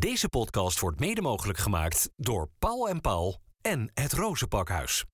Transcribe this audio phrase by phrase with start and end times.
[0.00, 5.04] Deze podcast wordt mede mogelijk gemaakt door Paul en Paul en het Rozenpakhuis.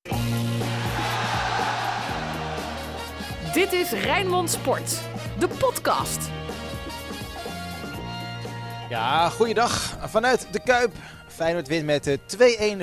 [3.52, 5.00] Dit is Rijnmond Sport,
[5.38, 6.30] de podcast.
[8.88, 10.93] Ja, goeiedag vanuit de Kuip.
[11.29, 12.18] Feyenoord wint met de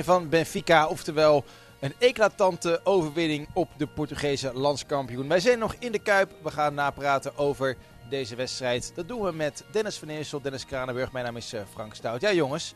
[0.00, 1.44] 2-1 van Benfica, oftewel
[1.80, 5.28] een eclatante overwinning op de Portugese landskampioen.
[5.28, 6.30] Wij zijn nog in de Kuip.
[6.42, 7.76] We gaan napraten over
[8.08, 8.92] deze wedstrijd.
[8.94, 11.12] Dat doen we met Dennis van Eersel, Dennis Kranenburg.
[11.12, 12.20] Mijn naam is eh, Frank Stout.
[12.20, 12.74] Ja jongens,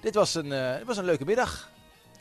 [0.00, 1.70] dit was een, eh, dit was een leuke middag.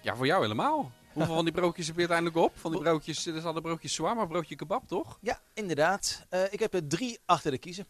[0.02, 0.91] Ja, voor jou helemaal.
[1.13, 2.57] Hoeveel van die broodjes heb je uiteindelijk op?
[2.57, 5.17] Van die broodjes, er hadden broodjes shawarma, broodje kebab, toch?
[5.21, 6.26] Ja, inderdaad.
[6.30, 7.88] Eh, ik heb er drie achter de kiezen.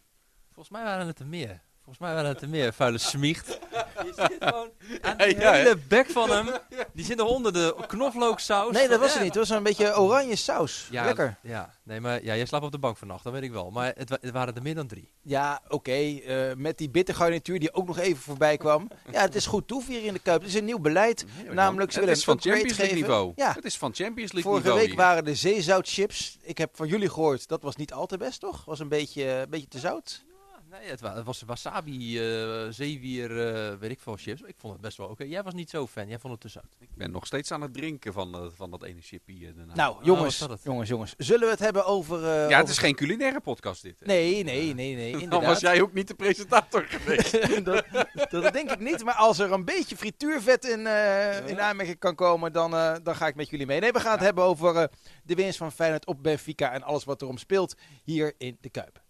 [0.52, 1.62] Volgens mij waren het er meer.
[1.90, 3.46] Volgens mij waren het er meer, vuile smiecht.
[4.06, 6.46] Je ziet gewoon aan Ja, de ja, hele bek van hem.
[6.92, 8.72] Die zit nog onder de knoflooksaus.
[8.72, 9.34] Nee, dat was het niet.
[9.34, 10.88] Het was een beetje oranje saus.
[10.90, 11.36] Ja, Lekker.
[11.42, 13.70] Ja, nee, maar ja, jij slaapt op de bank vannacht, dat weet ik wel.
[13.70, 15.10] Maar het, wa- het waren er meer dan drie.
[15.22, 15.90] Ja, oké.
[15.92, 18.88] eh, met die bittergarnituur die ook nog even voorbij kwam.
[19.12, 20.40] Ja, het is goed toevieren in de Kuip.
[20.40, 21.24] Het is een nieuw beleid.
[21.50, 22.96] Namelijk, ze het willen is van Champions League geven.
[23.00, 23.32] niveau.
[23.36, 23.52] Ja.
[23.52, 25.04] Het is van Champions League Vorige niveau week hier.
[25.06, 26.38] waren de zeezoutchips.
[26.42, 28.64] Ik heb van jullie gehoord, dat was niet al te best, toch?
[28.64, 30.22] Was een beetje, een beetje te zout.
[30.70, 34.40] Nee, het, wa- het was wasabi, eh zeewier, eh, weet ik veel, chips.
[34.42, 35.24] Ik vond het best wel oké.
[35.24, 36.76] Jij was niet zo fan, jij vond het te zout.
[36.78, 39.44] Ik ben nog steeds aan het drinken van, eh, van dat ene chippy.
[39.46, 39.74] eh, daarna.
[39.74, 41.14] Nou, Oh, jongens, jongens, jongens.
[41.18, 42.16] Zullen we het hebben over...
[42.24, 43.94] eh, ja, het over- is geen culinaire podcast dit.
[44.00, 44.06] hè?
[44.06, 47.32] Nee, nee, nee, nee, Dan was jij ook niet de presentator geweest.
[47.64, 47.84] dat,
[48.30, 49.04] dat denk ik niet.
[49.04, 53.14] Maar als er een beetje frituurvet in, eh, in aanmerking kan komen, dan, eh, dan
[53.16, 53.80] ga ik met jullie mee.
[53.80, 54.84] Nee, we gaan het hebben over eh,
[55.24, 57.74] de winst van Feyenoord op Benfica en alles wat erom speelt
[58.04, 59.00] hier in de Kuip.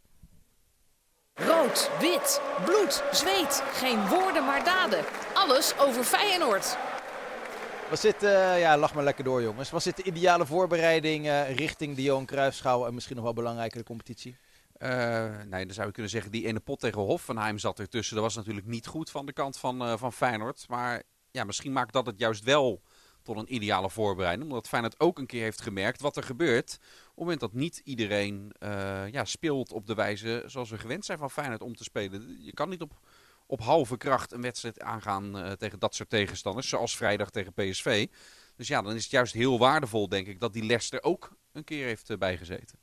[1.46, 3.62] Rood, wit, bloed, zweet.
[3.72, 5.04] Geen woorden maar daden.
[5.34, 6.76] Alles over Feyenoord.
[7.90, 9.70] Was dit, eh, ja, lach maar lekker door jongens.
[9.70, 13.78] Was dit de ideale voorbereiding eh, richting de Johan Cruijffschaal en misschien nog wel belangrijker
[13.78, 14.36] de competitie?
[14.80, 18.14] Eh, nee, dan zou je kunnen zeggen, die ene pot tegen Hoffenheim zat ertussen.
[18.14, 20.64] Dat was natuurlijk niet goed van de kant van, eh, van Feyenoord.
[20.68, 22.82] Maar ja, misschien maakt dat het juist wel
[23.22, 24.50] tot een ideale voorbereiding.
[24.50, 26.78] Omdat Feyenoord ook een keer heeft gemerkt wat er gebeurt.
[26.80, 31.04] Op het moment dat niet iedereen eh, ja, speelt op de wijze zoals we gewend
[31.04, 32.36] zijn van Feyenoord om te spelen.
[32.44, 33.00] Je kan niet op,
[33.46, 36.68] op halve kracht een wedstrijd aangaan eh, tegen dat soort tegenstanders.
[36.68, 38.06] Zoals vrijdag tegen PSV.
[38.56, 41.64] Dus ja, dan is het juist heel waardevol, denk ik, dat die Leicester ook een
[41.64, 42.78] keer heeft eh, bijgezeten.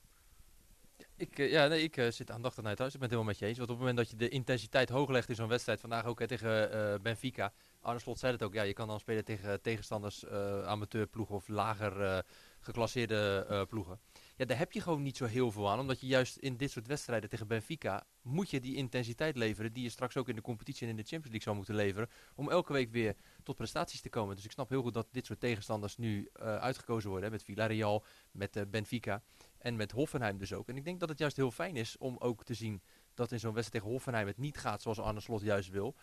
[1.17, 2.93] Ik, eh, ja, nee, ik eh, zit aandachtig naar het huis.
[2.93, 3.57] Ik ben het helemaal met je eens.
[3.57, 6.23] Want op het moment dat je de intensiteit hoog legt in zo'n wedstrijd, vandaag ook
[6.23, 7.53] tegen eh, Benfica.
[7.81, 10.27] Arne Slot zei het ook, ja, je kan dan spelen tegen tegenstanders,
[10.65, 12.23] amateurploegen of lager
[12.59, 13.99] geclasseerde ploegen.
[14.35, 15.79] Ja, daar heb je gewoon niet zo heel veel aan.
[15.79, 19.73] Omdat je juist in dit soort wedstrijden tegen Benfica, moet je die intensiteit leveren.
[19.73, 22.09] Die je straks ook in de competitie en in de Champions League zou moeten leveren.
[22.35, 24.35] Om elke week weer tot prestaties te komen.
[24.35, 27.31] Dus ik snap heel goed dat dit soort tegenstanders nu uitgekozen worden.
[27.31, 29.21] Met Villarreal, met Benfica.
[29.59, 30.67] En met Hoffenheim dus ook.
[30.67, 32.81] En ik denk dat het juist heel fijn is om ook te zien
[33.13, 35.95] dat in zo'n wedstrijd tegen Hoffenheim het niet gaat zoals Arne Slot juist wil.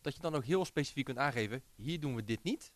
[0.00, 2.72] Dat je dan ook heel specifiek kunt aangeven, hier doen we dit niet,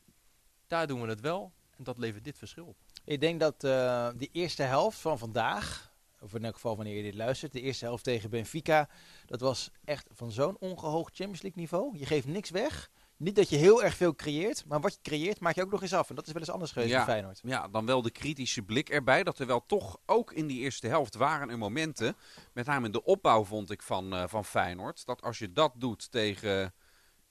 [0.66, 1.52] daar doen we het wel.
[1.76, 2.76] En dat levert dit verschil op.
[3.04, 7.02] Ik denk dat eh de eerste helft van vandaag, of in elk geval wanneer je
[7.02, 8.88] dit luistert, de eerste helft tegen Benfica,
[9.26, 11.98] dat was echt van zo'n ongehoogd Champions League niveau.
[11.98, 12.90] Je geeft niks weg.
[13.18, 15.82] Niet dat je heel erg veel creëert, maar wat je creëert maak je ook nog
[15.82, 16.08] eens af.
[16.08, 16.96] En dat is wel eens anders geweest Ja.
[17.04, 17.40] voor Feyenoord.
[17.42, 19.22] Ja, dan wel de kritische blik erbij.
[19.22, 22.16] Dat er wel toch ook in die eerste helft waren er momenten.
[22.52, 25.06] Met name in de opbouw vond ik van, eh, van Feyenoord.
[25.06, 26.74] Dat als je dat doet tegen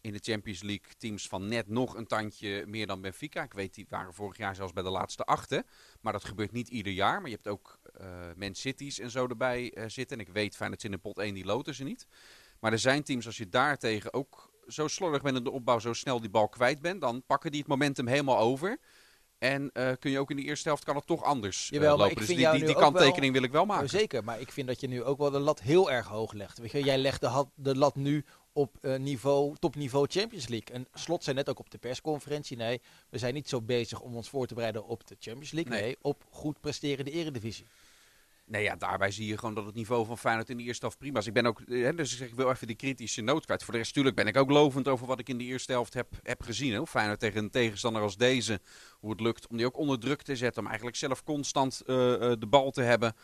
[0.01, 3.43] in de Champions League teams van net nog een tandje meer dan Benfica.
[3.43, 5.65] Ik weet, die waren vorig jaar zelfs bij de laatste achten.
[6.01, 7.21] Maar dat gebeurt niet ieder jaar.
[7.21, 10.17] Maar je hebt ook eh Man Cities en zo erbij eh, zitten.
[10.19, 12.07] En ik weet, Feyenoord zit in pot 1, die loten ze niet.
[12.59, 15.93] Maar er zijn teams, als je daartegen ook zo slordig bent in de opbouw, zo
[15.93, 18.77] snel die bal kwijt bent, dan pakken die het momentum helemaal over.
[19.37, 21.97] En eh, kun je ook in de eerste helft kan het toch anders eh, Jawel,
[21.97, 22.15] lopen.
[22.15, 23.83] dus die, die, die wel- kanttekening wil ik wel maken.
[23.83, 26.33] Oh, zeker, maar ik vind dat je nu ook wel de lat heel erg hoog
[26.33, 26.57] legt.
[26.57, 30.75] Weet je, jij legt de, de lat nu op eh, niveau, topniveau Champions League.
[30.75, 34.15] En Slot zei net ook op de persconferentie, nee, we zijn niet zo bezig om
[34.15, 35.71] ons voor te bereiden op de Champions League.
[35.73, 35.97] Nee, Nee.
[36.01, 37.65] op goed presteren in de eredivisie.
[38.47, 40.97] Nee, ja, daarbij zie je gewoon dat het niveau van Feyenoord in de eerste helft
[40.97, 41.27] prima is.
[41.27, 43.63] Ik ben ook, eh, hè, dus ik zeg, ik wil even die kritische noot kwijt.
[43.63, 45.93] Voor de rest natuurlijk ben ik ook lovend over wat ik in de eerste helft
[45.93, 46.73] heb, heb gezien.
[46.73, 46.85] Hè.
[46.87, 48.59] Feyenoord tegen een tegenstander als deze,
[48.99, 50.61] hoe het lukt om die ook onder druk te zetten.
[50.61, 53.15] Om eigenlijk zelf constant eh, eh, de bal te hebben.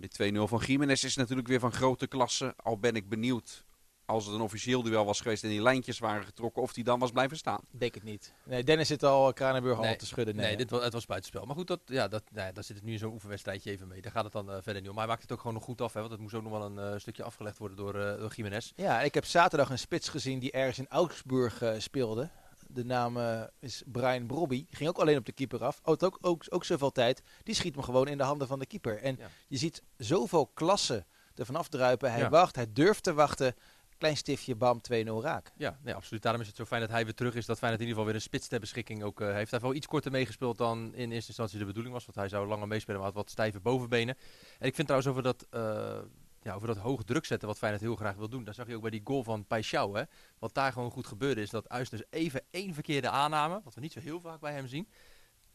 [0.00, 2.54] De 2-0 van Jiménez is natuurlijk weer van grote klasse.
[2.56, 3.64] Al ben ik benieuwd
[4.06, 6.98] als het een officieel duel was geweest en die lijntjes waren getrokken, of die dan
[6.98, 7.60] was blijven staan.
[7.72, 8.32] Ik denk het niet.
[8.44, 10.36] Nee, Dennis zit al Kranenburg al te schudden.
[10.36, 11.44] Nee, dit was, het was buitenspel.
[11.46, 13.88] Maar goed, dat, ja, dat, nou ja, daar zit het nu in zo'n oefenwedstrijdje even
[13.88, 14.00] mee.
[14.02, 14.94] Daar gaat het dan eh, verder niet om.
[14.96, 15.92] Maar hij maakt het ook gewoon nog goed af.
[15.92, 18.32] Hè, want het moest ook nog wel een eh, stukje afgelegd worden door, eh door
[18.34, 18.72] Jiménez.
[18.76, 22.28] Ja, ik heb zaterdag een spits gezien die ergens in Augsburg speelde.
[22.68, 23.18] De naam
[23.58, 24.66] is Brian Brobby.
[24.70, 25.80] Ging ook alleen op de keeper af.
[25.84, 27.22] Oh, het ook, ook, ook zoveel tijd.
[27.42, 28.98] Die schiet hem gewoon in de handen van de keeper.
[29.02, 29.28] En Ja.
[29.48, 32.10] je ziet zoveel klassen ervan afdruipen.
[32.12, 32.28] Hij Ja.
[32.28, 33.54] wacht, hij durft te wachten.
[33.98, 35.52] Klein stiftje, bam, 2-0 raak.
[35.56, 36.22] Ja, nee, absoluut.
[36.22, 37.46] Daarom is het zo fijn dat hij weer terug is.
[37.46, 39.38] Dat Feyenoord in ieder geval weer een spits ter beschikking ook eh, heeft.
[39.38, 42.04] Hij heeft wel iets korter meegespeeld dan in eerste instantie de bedoeling was.
[42.04, 44.16] Want hij zou langer meespelen, maar had wat stijve bovenbenen.
[44.58, 45.98] En ik vind trouwens over dat, eh,
[46.42, 48.44] ja, over dat hoog druk zetten wat Feyenoord heel graag wil doen.
[48.44, 49.92] Daar zag je ook bij die goal van Paixão.
[49.92, 50.02] Hè?
[50.38, 53.60] Wat daar gewoon goed gebeurde is dat Uis dus even één verkeerde aanname.
[53.64, 54.88] Wat we niet zo heel vaak bij hem zien.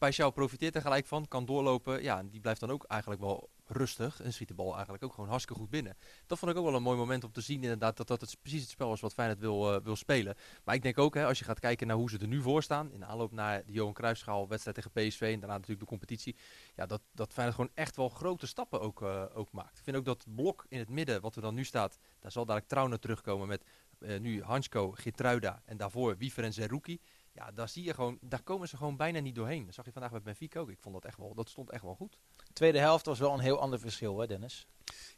[0.04, 2.02] Paixão profiteert er gelijk van, kan doorlopen.
[2.02, 5.12] Ja, en die blijft dan ook eigenlijk wel rustig en schiet de bal eigenlijk ook
[5.12, 5.96] gewoon hartstikke goed binnen.
[6.26, 8.36] Dat vond ik ook wel een mooi moment om te zien inderdaad dat dat het
[8.40, 10.34] precies het spel was wat Feyenoord wil, uh, wil spelen.
[10.64, 12.62] Maar ik denk ook, hè, als je gaat kijken naar hoe ze er nu voor
[12.62, 16.36] staan, in aanloop naar de Johan Cruijffschaal wedstrijd tegen PSV en daarna natuurlijk de competitie,
[16.74, 19.78] ja, dat, dat Feyenoord gewoon echt wel grote stappen ook, uh, ook maakt.
[19.78, 22.44] Ik vind ook dat blok in het midden, wat er dan nu staat, daar zal
[22.44, 23.64] dadelijk Trauner terugkomen met
[23.98, 27.00] uh, nu Hansko, Gitruida en daarvoor Wiever en Zerouki.
[27.32, 29.64] Ja, daar zie je gewoon, daar komen ze gewoon bijna niet doorheen.
[29.64, 30.70] Dat zag je vandaag met Benfica ook.
[30.70, 32.18] Ik vond dat echt wel, dat stond echt wel goed.
[32.52, 34.66] Tweede helft was wel een heel ander verschil, hè Dennis?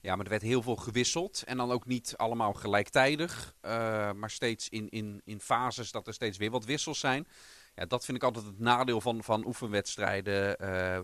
[0.01, 1.43] Ja, maar er werd heel veel gewisseld.
[1.43, 3.55] En dan ook niet allemaal gelijktijdig.
[3.63, 3.71] Uh,
[4.13, 7.27] maar steeds in, in, in fases dat er steeds weer wat wissels zijn.
[7.75, 10.57] Ja, dat vind ik altijd het nadeel van, van oefenwedstrijden.
[10.61, 10.99] Uh,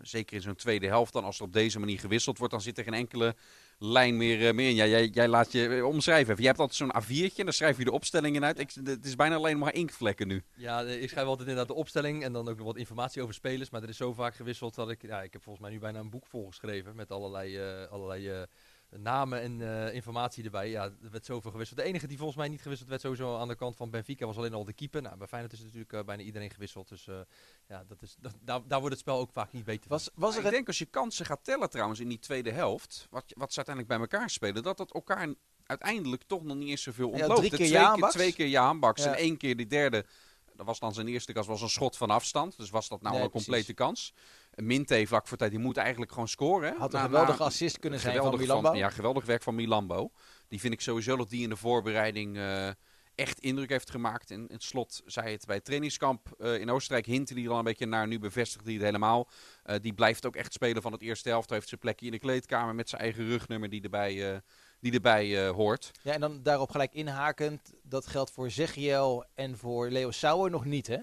[0.00, 1.12] zeker in zo'n tweede helft.
[1.12, 3.36] Dan als er op deze manier gewisseld wordt, dan zit er geen enkele
[3.82, 4.74] lijn meer, uh, meer in.
[4.74, 6.36] Ja, jij, jij laat je omschrijven.
[6.38, 8.58] Je hebt altijd zo'n A4'tje en dan schrijf je de opstellingen uit.
[8.84, 10.42] Het is bijna alleen maar inktvlekken nu.
[10.56, 13.70] Ja, ik schrijf altijd inderdaad de opstelling en dan ook nog wat informatie over spelers.
[13.70, 15.02] Maar er is zo vaak gewisseld dat ik...
[15.02, 17.80] Ja, ik heb volgens mij nu bijna een boek volgeschreven met allerlei...
[17.82, 18.46] Uh, allerlei
[18.96, 20.70] namen en uh, informatie erbij.
[20.70, 21.78] Ja, er werd zoveel gewisseld.
[21.78, 24.36] De enige die volgens mij niet gewisseld werd sowieso aan de kant van Benfica was
[24.36, 25.02] alleen al de keeper.
[25.02, 26.88] Nou, bij Feyenoord is natuurlijk uh, bijna iedereen gewisseld.
[26.88, 27.20] Dus uh,
[27.68, 30.12] ja, dat is, dat, daar, daar wordt het spel ook vaak niet beter was, van.
[30.14, 33.24] Was er ik denk als je kansen gaat tellen trouwens in die tweede helft, wat,
[33.36, 35.34] wat ze uiteindelijk bij elkaar spelen, dat dat elkaar
[35.64, 37.42] uiteindelijk toch nog niet eens zoveel ontloopt.
[37.42, 39.08] Ja, drie keer twee, keer, twee keer Jaan Baks ja.
[39.08, 40.04] en één keer die derde.
[40.54, 42.56] Dat was dan zijn eerste kans, was een schot van afstand.
[42.56, 43.74] Dus was dat nou nee, een complete precies.
[43.74, 44.14] kans.
[44.62, 46.76] Minte vlak voor tijd, die moet eigenlijk gewoon scoren.
[46.76, 48.68] Had een geweldige assist kunnen zijn van Milambo.
[48.68, 50.10] Van, ja, geweldig werk van Milambo.
[50.48, 52.68] Die vind ik sowieso dat die in de voorbereiding uh,
[53.14, 54.30] echt indruk heeft gemaakt.
[54.30, 57.06] En het slot zei het bij het trainingskamp uh, in Oostenrijk.
[57.06, 59.28] Hinten die er al een beetje naar, nu bevestigt hij het helemaal.
[59.66, 61.50] Uh, die blijft ook echt spelen van het eerste helft.
[61.50, 64.42] Heeft zijn plekje in de kleedkamer met zijn eigen rugnummer die erbij,
[64.80, 65.90] die erbij hoort.
[66.02, 67.72] Ja, en dan daarop gelijk inhakend.
[67.82, 70.98] Dat geldt voor Zegiel en voor Leo Sauer nog niet, hè?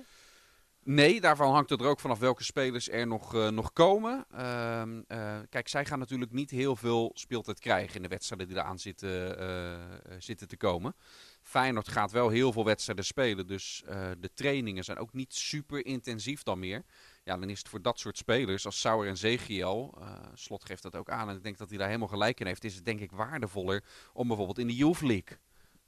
[0.89, 4.25] Nee, daarvan hangt het er ook vanaf welke spelers er nog, uh, nog komen.
[4.33, 8.57] Uh, uh, kijk, zij gaan natuurlijk niet heel veel speeltijd krijgen in de wedstrijden die
[8.57, 10.95] eraan zitten, uh, zitten te komen.
[11.41, 13.83] Feyenoord gaat wel heel veel wedstrijden spelen, dus
[14.19, 16.83] de trainingen zijn ook niet super intensief dan meer.
[17.23, 19.97] Ja, dan is het voor dat soort spelers als Sauer en Zegiel,
[20.33, 22.63] Slot geeft dat ook aan en ik denk dat hij daar helemaal gelijk in heeft,
[22.63, 25.37] is het denk ik waardevoller om bijvoorbeeld in de Youth League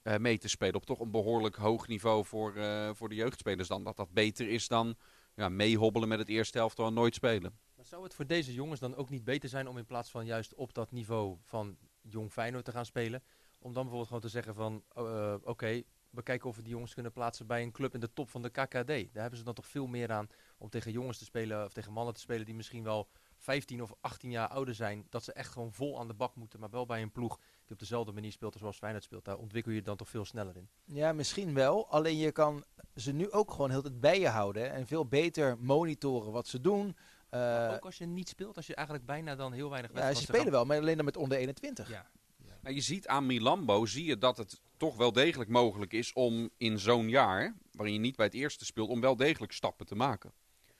[0.03, 0.75] uh, mee te spelen.
[0.75, 3.83] Op toch een behoorlijk hoog niveau voor, uh, voor de jeugdspelers dan.
[3.83, 4.95] Dat dat beter is dan
[5.35, 7.57] ja, meehobbelen met het eerste helft en nooit spelen.
[7.75, 10.25] Maar zou het voor deze jongens dan ook niet beter zijn om in plaats van
[10.25, 13.23] juist op dat niveau van jong Feyenoord te gaan spelen,
[13.59, 16.71] om dan bijvoorbeeld gewoon te zeggen van uh, oké, okay, we kijken of we die
[16.71, 18.87] jongens kunnen plaatsen bij een club in de top van de KKD.
[18.87, 21.93] Daar hebben ze dan toch veel meer aan om tegen jongens te spelen of tegen
[21.93, 23.09] mannen te spelen die misschien wel
[23.49, 26.59] 15 of 18 jaar ouder zijn, dat ze echt gewoon vol aan de bak moeten,
[26.59, 29.25] maar wel bij een ploeg die op dezelfde manier speelt zoals Feyenoord speelt.
[29.25, 30.69] Daar ontwikkel je dan toch veel sneller in.
[30.85, 31.89] Ja, misschien wel.
[31.89, 32.63] Alleen je kan
[32.95, 36.61] ze nu ook gewoon heel het bij je houden en veel beter monitoren wat ze
[36.61, 36.95] doen.
[37.31, 40.21] Uh, ook als je niet speelt, als je eigenlijk bijna dan heel weinig Ja, ze
[40.21, 41.89] spelen wel, maar alleen dan met onder 21.
[41.89, 42.05] Ja.
[42.37, 42.57] ja.
[42.61, 46.49] Nou, je ziet aan Milambo, zie je dat het toch wel degelijk mogelijk is om
[46.57, 49.95] in zo'n jaar, waarin je niet bij het eerste speelt, om wel degelijk stappen te
[49.95, 50.33] maken.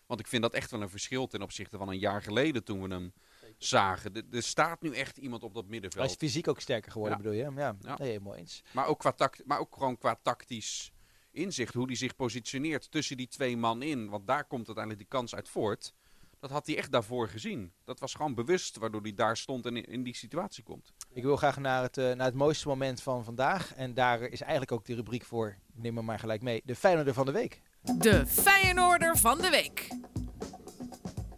[0.09, 2.81] Want ik vind dat echt wel een verschil ten opzichte van een jaar geleden toen
[2.81, 3.13] we hem
[3.57, 4.15] zagen.
[4.15, 6.03] Er, er staat nu echt iemand op dat middenveld.
[6.03, 7.23] Hij is fysiek ook sterker geworden, ja.
[7.23, 7.59] bedoel je?
[7.59, 7.97] Ja, ja.
[7.97, 8.63] Nee, helemaal eens.
[8.71, 10.91] Maar ook, qua tact, maar ook gewoon qua tactisch
[11.31, 14.09] inzicht, hoe hij zich positioneert tussen die twee man in.
[14.09, 15.93] Want daar komt uiteindelijk die kans uit voort.
[16.39, 17.73] Dat had hij echt daarvoor gezien.
[17.83, 20.93] Dat was gewoon bewust waardoor hij daar stond en in, in die situatie komt.
[21.09, 23.73] Ik wil graag naar het, uh, naar het mooiste moment van vandaag.
[23.75, 27.13] En daar is eigenlijk ook de rubriek voor, neem me maar gelijk mee, de Feyenoorder
[27.13, 27.61] van de Week.
[27.81, 29.87] De Feyenoorder van de Week.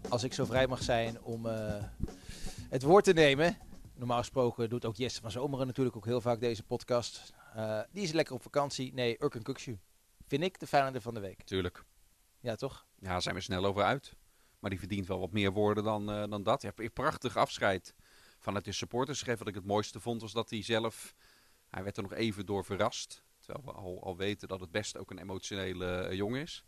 [0.10, 1.84] Als ik zo vrij mag zijn om uh,
[2.70, 3.58] het woord te nemen.
[3.96, 7.34] Normaal gesproken doet ook Jesse van Zomeren natuurlijk ook heel vaak deze podcast.
[7.56, 8.94] Uh, die is lekker op vakantie.
[8.94, 9.80] Nee, Urken Kukshu.
[10.28, 11.44] Vind ik de Feyenoorder van de Week.
[11.44, 11.84] Tuurlijk.
[12.40, 12.86] Ja, toch?
[13.00, 14.16] Ja, daar zijn we snel over uit.
[14.60, 16.62] Maar die verdient wel wat meer woorden dan, uh, dan dat.
[16.62, 17.94] Ja, prachtig afscheid
[18.40, 19.24] vanuit de supporters.
[19.24, 21.14] Wat ik het mooiste vond was dat hij zelf...
[21.70, 23.24] Hij werd er nog even door verrast.
[23.42, 26.64] Terwijl we al, al weten dat het best ook een emotionele uh, jongen is.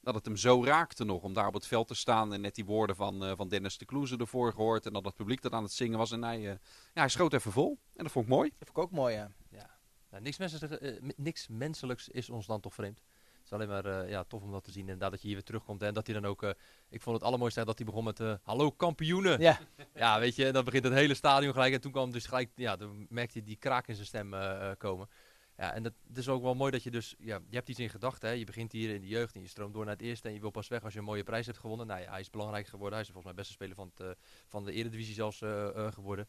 [0.00, 2.32] Dat het hem zo raakte nog om daar op het veld te staan.
[2.32, 4.86] En net die woorden van, uh, van Dennis de Kloeze ervoor gehoord.
[4.86, 6.12] En dat het publiek dat aan het zingen was.
[6.12, 6.56] En hij, uh, ja,
[6.92, 7.78] hij schoot even vol.
[7.94, 8.48] En dat vond ik mooi.
[8.58, 9.30] Dat vond ik ook mooi, ja.
[9.50, 9.70] ja.
[10.10, 13.00] Nou, niks, menselijks, niks menselijks is ons dan toch vreemd.
[13.44, 14.82] Het is alleen maar uh, ja, tof om dat te zien.
[14.82, 15.82] Inderdaad, dat je hier weer terugkomt.
[15.82, 16.42] En dat hij dan ook.
[16.42, 16.50] Uh,
[16.88, 18.20] ik vond het allermooiste dat hij begon met.
[18.20, 19.40] Uh, Hallo kampioenen.
[19.40, 19.58] Ja.
[19.94, 20.46] ja, weet je.
[20.46, 21.74] En dan begint het hele stadion gelijk.
[21.74, 22.50] En toen kwam dus gelijk.
[22.54, 24.34] Ja, dan merkte je die kraak in zijn stem
[24.78, 25.08] komen.
[25.56, 27.78] Ja, en dat, het is ook wel mooi dat je dus, ja, je hebt iets
[27.78, 28.38] in gedachten.
[28.38, 30.40] Je begint hier in de jeugd en je stroomt door naar het eerste en je
[30.40, 31.86] wil pas weg als je een mooie prijs hebt gewonnen.
[31.86, 32.92] Nou ja, hij is belangrijk geworden.
[32.92, 35.92] Hij is volgens mij beste speler van, het, eh, van de Eredivisie zelfs eh, eh,
[35.92, 36.28] geworden.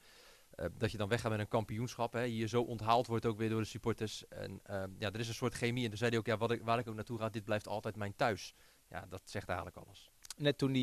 [0.77, 2.13] Dat je dan weggaat met een kampioenschap.
[2.13, 2.25] Hè.
[2.25, 4.27] Hier zo onthaald wordt ook weer door de supporters.
[4.27, 4.61] En
[4.97, 5.83] ja, er is een soort chemie.
[5.83, 7.95] En toen zei hij ook, ja, ik, waar ik ook naartoe ga, dit blijft altijd
[7.95, 8.53] mijn thuis.
[8.89, 10.11] Ja, dat zegt eigenlijk alles.
[10.37, 10.73] Net toen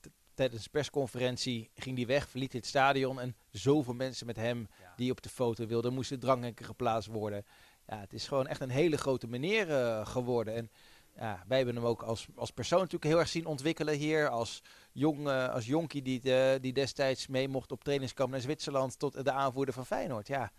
[0.00, 3.20] t- tijdens de persconferentie ging die weg, verliet hij het stadion.
[3.20, 7.44] En zoveel mensen met hem die op de foto wilden, moesten dranghekken geplaatst worden.
[7.86, 10.54] Ja, het is gewoon echt een hele grote meneer eh, geworden.
[10.54, 10.70] En
[11.16, 14.28] ja, wij hebben hem ook als, als persoon natuurlijk heel erg zien ontwikkelen hier.
[14.28, 14.62] Als,
[14.92, 19.24] jong, eh, als jonkie die, de- die destijds mee mocht op trainingskamp naar Zwitserland tot
[19.24, 20.26] de aanvoerder van Feyenoord.
[20.26, 20.52] Ja,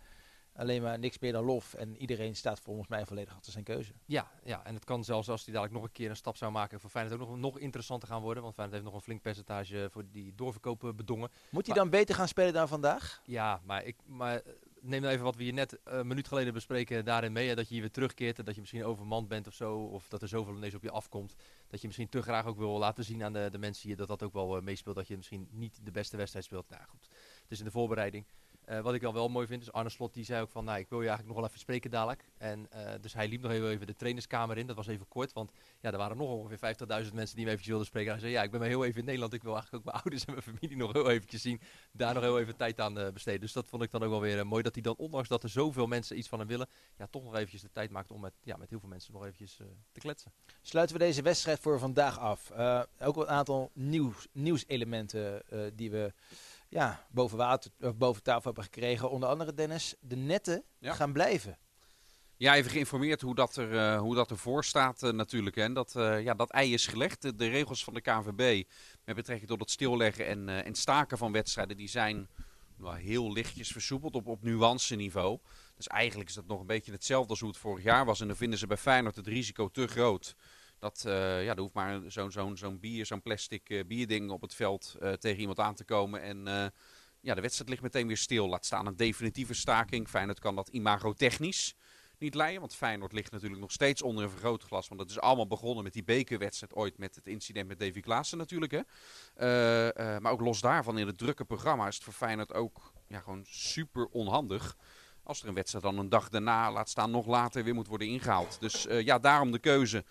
[0.56, 1.74] alleen maar niks meer dan lof.
[1.74, 3.92] En iedereen staat volgens mij volledig achter zijn keuze.
[4.04, 6.52] Ja, ja, en het kan zelfs als hij dadelijk nog een keer een stap zou
[6.52, 8.42] maken voor Feyenoord ook nog, nog interessanter gaan worden.
[8.42, 11.30] Want Feyenoord heeft nog een flink percentage voor die doorverkopen bedongen.
[11.50, 13.22] Moet hij dan beter gaan spelen dan vandaag?
[13.24, 16.28] Ja, maar, ik, maar eh, neem nou even wat we hier net eh, een minuut
[16.28, 17.48] geleden bespreken daarin mee.
[17.48, 19.78] Hè, dat je hier weer terugkeert en dat je misschien overmand bent of zo.
[19.78, 21.34] Of dat er zoveel ineens op je afkomt.
[21.68, 24.08] Dat je misschien te graag ook wil laten zien aan de, de mensen hier dat
[24.08, 24.96] dat ook wel eh, meespeelt.
[24.96, 26.68] Dat je misschien niet de beste wedstrijd speelt.
[26.68, 27.08] Nou goed,
[27.42, 28.24] het is in de voorbereiding.
[28.66, 30.78] Eh, wat ik dan wel mooi vind is Arne Slot die zei ook van nou
[30.78, 32.24] ik wil je eigenlijk nog wel even spreken dadelijk.
[32.38, 34.66] En eh, dus hij liep nog even, de trainerskamer in.
[34.66, 37.66] Dat was even kort want ja, er waren nog ongeveer 50.000 mensen die hem eventjes
[37.66, 38.10] wilden spreken.
[38.10, 39.32] Hij zei ja ik ben maar heel even in Nederland.
[39.32, 41.60] Ik wil eigenlijk ook mijn ouders en mijn familie nog heel eventjes zien.
[41.92, 43.40] Daar nog heel even tijd aan eh, besteden.
[43.40, 45.48] Dus dat vond ik dan ook wel weer mooi dat hij dan ondanks dat er
[45.48, 46.68] zoveel mensen iets van hem willen.
[46.96, 49.24] Ja toch nog eventjes de tijd maakt om met, ja, met heel veel mensen nog
[49.24, 49.56] eventjes
[49.92, 50.32] te kletsen.
[50.62, 52.52] Sluiten we deze wedstrijd voor vandaag af.
[52.98, 55.42] Ook een aantal nieuws, nieuwselementen
[55.76, 56.12] die we
[56.68, 59.10] ja, boven, water, of boven tafel hebben gekregen.
[59.10, 60.92] Onder andere, Dennis, de netten Ja.
[60.94, 61.58] gaan blijven.
[62.38, 65.56] Ja, even geïnformeerd hoe dat, er, eh, hoe dat ervoor staat eh, natuurlijk.
[65.56, 65.62] Hè.
[65.62, 67.22] En Dat, eh, ja, dat ei is gelegd.
[67.22, 68.68] De, de regels van de KNVB
[69.04, 71.76] met betrekking tot het stilleggen en, en staken van wedstrijden...
[71.76, 72.28] die zijn
[72.76, 75.38] nou, heel lichtjes versoepeld op, op nuance-niveau.
[75.76, 78.20] Dus eigenlijk is dat nog een beetje hetzelfde als hoe het vorig jaar was.
[78.20, 80.34] En dan vinden ze bij Feyenoord het risico te groot.
[80.78, 84.54] Dat, eh, ja, er hoeft maar zo'n zo'n bier, zo'n plastic eh, bierding op het
[84.54, 86.22] veld eh, tegen iemand aan te komen.
[86.22, 86.72] En
[87.20, 88.48] ja, de wedstrijd ligt meteen weer stil.
[88.48, 90.08] Laat staan een definitieve staking.
[90.08, 91.74] Feyenoord kan dat imagotechnisch
[92.18, 92.60] niet leiden.
[92.60, 94.88] Want Feyenoord ligt natuurlijk nog steeds onder een vergrootglas.
[94.88, 98.38] Want dat is allemaal begonnen met die bekerwedstrijd ooit met het incident met Davy Klaassen
[98.38, 98.72] natuurlijk.
[98.72, 98.82] Hè.
[100.20, 103.44] Maar ook los daarvan in het drukke programma is het voor Feyenoord ook ja, gewoon
[103.48, 104.76] super onhandig.
[105.22, 108.08] Als er een wedstrijd dan een dag daarna, laat staan nog later, weer moet worden
[108.08, 108.56] ingehaald.
[108.60, 110.04] Dus ja, daarom de keuze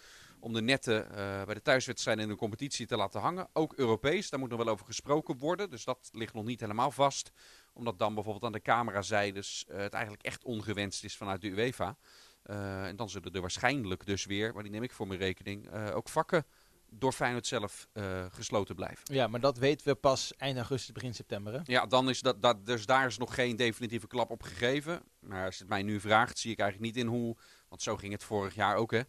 [0.45, 3.47] om de netten eh, bij de thuiswedstrijden in de competitie te laten hangen.
[3.53, 5.69] Ook Europees, daar moet nog wel over gesproken worden.
[5.69, 7.31] Dus dat ligt nog niet helemaal vast.
[7.73, 11.97] Omdat dan bijvoorbeeld aan de camerazijdes eh het eigenlijk echt ongewenst is vanuit de UEFA.
[12.43, 15.71] Eh, en dan zullen er waarschijnlijk dus weer, maar die neem ik voor mijn rekening,
[15.93, 16.45] ook vakken
[16.89, 17.87] door Feyenoord zelf
[18.29, 19.13] gesloten blijven.
[19.13, 21.53] Ja, maar dat weten we pas eind augustus, begin september.
[21.53, 21.59] Hè?
[21.63, 25.01] Ja, dan is dat, dat, dus daar is nog geen definitieve klap op gegeven.
[25.19, 27.35] Maar als je het mij nu vraagt, zie ik eigenlijk niet in hoe,
[27.69, 29.01] want zo ging het vorig jaar ook, hè,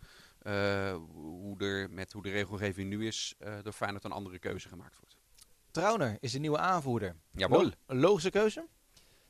[1.59, 4.97] hoe, er, met hoe de regelgeving nu is, eh door Feyenoord een andere keuze gemaakt
[5.01, 5.17] wordt.
[5.71, 7.17] Trauner is de nieuwe aanvoerder.
[7.33, 7.63] Jawel.
[7.65, 8.67] Lo- een logische keuze?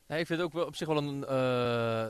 [0.07, 1.29] Nee, ik vind het ook wel op zich wel een, eh,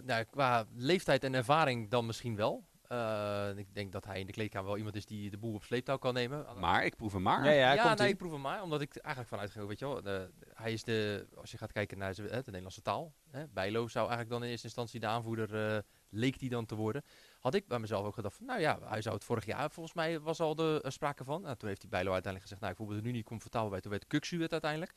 [0.05, 2.65] nou, qua leeftijd en ervaring dan misschien wel.
[2.87, 5.63] Eh, ik denk dat hij in de kleedkamer wel iemand is die de boel op
[5.63, 6.45] sleeptouw kan nemen.
[6.59, 7.45] Maar, ik proef hem maar.
[7.45, 8.61] Ja, ja, nee, ik proef hem maar.
[8.61, 10.01] Omdat ik eigenlijk vanuit ga, weet je wel.
[10.01, 13.13] De, hij is de, als je gaat kijken naar zijn- hè, de Nederlandse taal.
[13.31, 16.75] Hè, Bijlo zou eigenlijk dan in eerste instantie de aanvoerder, eh, leek die dan te
[16.75, 17.03] worden.
[17.47, 20.19] Had ik bij mezelf ook gedacht nou ja, hij zou het vorig jaar, volgens mij
[20.19, 21.41] was al de eh, sprake van.
[21.41, 23.81] Nou, toen heeft die Bijlo uiteindelijk gezegd, nou ik voel er nu niet comfortabel bij.
[23.81, 24.93] Toen werd Kuksu het uiteindelijk.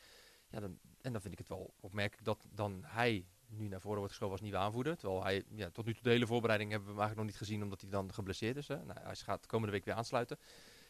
[0.49, 3.99] Ja, dan, en dan vind ik het wel opmerkelijk dat dan hij nu naar voren
[3.99, 4.97] wordt geschoven als nieuwe aanvoerder.
[4.97, 7.62] Terwijl hij, ja, tot nu toe de hele voorbereiding hebben we eigenlijk nog niet gezien,
[7.62, 8.69] omdat hij dan geblesseerd is.
[8.69, 8.85] Hè.
[8.85, 10.38] Nou, hij gaat komende week weer aansluiten.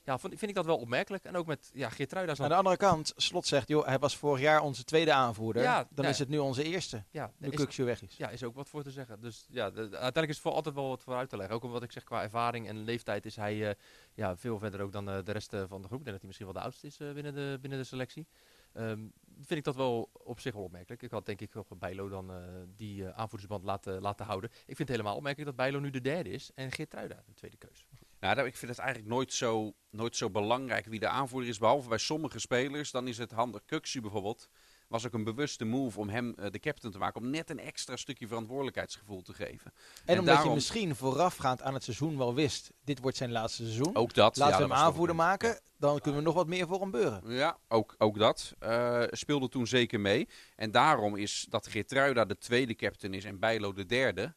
[0.05, 1.25] Ja, vind ik dat wel opmerkelijk.
[1.25, 2.35] En ook met ja, Geertruida.
[2.39, 5.63] Aan de andere kant, Slot zegt, joh, hij was vorig jaar onze tweede aanvoerder.
[5.63, 7.51] Ja, dan is het nu onze eerste, Ja, nu
[7.85, 8.17] weg is.
[8.17, 9.21] ja, is ook wat voor te zeggen.
[9.21, 11.55] Dus ja, de- de- uiteindelijk is het voor altijd wel wat voor uit te leggen.
[11.55, 13.75] Ook omdat ik zeg, qua ervaring en leeftijd is hij eh,
[14.15, 15.99] ja, veel verder ook dan eh, de rest eh, van de groep.
[15.99, 18.27] Ik denk dat hij misschien wel de oudste is binnen, de, binnen de selectie.
[18.73, 18.99] Ehm,
[19.37, 21.03] vind ik dat wel op zich wel opmerkelijk.
[21.03, 22.33] Ik had denk ik nog Bijlo dan
[22.77, 24.51] die aanvoerdersband laten, laten houden.
[24.51, 27.57] Ik vind het helemaal opmerkelijk dat Bijlo nu de derde is en Geertruida de tweede
[27.57, 27.87] keus.
[28.21, 31.59] Nou, ik vind het eigenlijk nooit zo, nooit zo belangrijk wie de aanvoerder is.
[31.59, 32.91] Behalve bij sommige spelers.
[32.91, 33.65] Dan is het handig.
[33.65, 34.49] Kuksu bijvoorbeeld.
[34.89, 37.21] Was ook een bewuste move om hem eh, de captain te maken.
[37.21, 39.73] Om net een extra stukje verantwoordelijkheidsgevoel te geven.
[40.05, 43.63] En, En omdat je misschien voorafgaand aan het seizoen wel wist, dit wordt zijn laatste
[43.63, 43.97] seizoen.
[43.97, 44.37] Ook dat.
[44.37, 47.23] Laten ja, we hem aanvoerder maken, dan kunnen we nog wat meer voor hem beuren.
[47.27, 50.29] Ja, ook, ook dat eh, speelde toen zeker mee.
[50.57, 54.35] En daarom is dat Geertruida de tweede captain is en Bijlo de derde.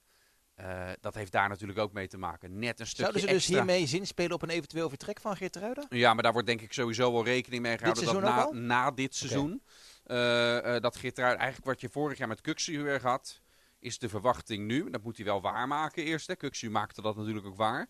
[0.55, 2.59] Eh, dat heeft daar natuurlijk ook mee te maken.
[2.59, 3.55] Net een stukje Zouden ze dus extra.
[3.55, 5.85] hiermee zinspelen op een eventueel vertrek van Geertruida?
[5.89, 8.05] Ja, maar daar wordt denk ik sowieso wel rekening mee gehouden.
[8.05, 9.63] dat na, na dit seizoen.
[10.03, 13.41] eh, eh, dat Geertruida, eigenlijk wat je vorig jaar met Kuxu erg had.
[13.79, 16.27] is de verwachting nu, dat moet hij wel waarmaken eerst.
[16.27, 16.35] Hè.
[16.35, 17.89] Kuxu maakte dat natuurlijk ook waar.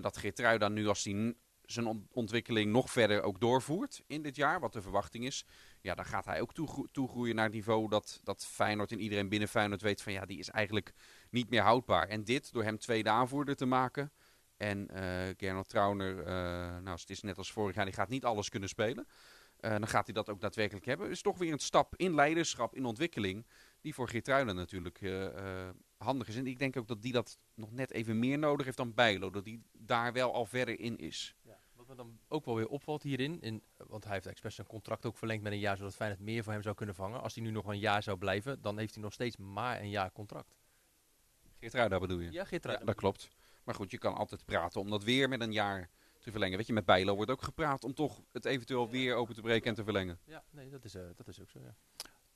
[0.00, 1.34] Dat Geertrui dan nu als hij
[1.72, 5.44] zijn ontwikkeling nog verder ook doorvoert in dit jaar, wat de verwachting is.
[5.80, 6.52] Ja, dan gaat hij ook
[6.92, 10.38] toegroeien naar het niveau dat, dat Feyenoord en iedereen binnen Feyenoord weet van ja, die
[10.38, 10.92] is eigenlijk
[11.30, 12.08] niet meer houdbaar.
[12.08, 14.12] En dit, door hem tweede aanvoerder te maken
[14.56, 16.24] en uh, Gernot Trauner, uh,
[16.82, 19.06] nou het is net als vorig jaar, die gaat niet alles kunnen spelen.
[19.60, 21.10] Uh, dan gaat hij dat ook daadwerkelijk hebben.
[21.10, 23.46] Is toch weer een stap in leiderschap, in ontwikkeling,
[23.80, 25.00] die voor Geertruiden natuurlijk
[25.96, 26.36] handig is.
[26.36, 29.30] En ik denk ook dat die dat nog net even meer nodig heeft dan Bijlo.
[29.30, 31.34] Dat die daar wel al verder in is.
[31.42, 34.66] Ja, wat me dan ook wel weer opvalt hierin, in, want hij heeft expres zijn
[34.66, 37.22] contract ook verlengd met een jaar, zodat Feyenoord meer voor hem zou kunnen vangen.
[37.22, 39.90] Als hij nu nog een jaar zou blijven, dan heeft hij nog steeds maar een
[39.90, 40.58] jaar contract.
[41.60, 42.32] Geertruida bedoel je?
[42.32, 42.80] Ja, Geertruida.
[42.80, 43.28] Ja, dat klopt.
[43.64, 45.88] Maar goed, je kan altijd praten om dat weer met een jaar
[46.18, 46.56] te verlengen.
[46.56, 49.68] Weet je, met Bijlo wordt ook gepraat om toch het eventueel weer open te breken
[49.68, 50.18] en te verlengen.
[50.24, 51.74] Ja, nee, dat is, uh, dat is ook zo, ja.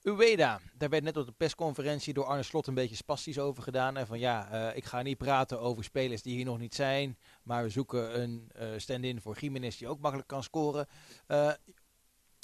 [0.02, 3.96] Ueda, daar werd net op de persconferentie door Arne Slot een beetje spastisch over gedaan.
[3.96, 7.18] En van ja, uh, ik ga niet praten over spelers die hier nog niet zijn.
[7.42, 10.86] Maar we zoeken een uh, stand-in voor Jiménez die ook makkelijk kan scoren.
[11.28, 11.52] Uh,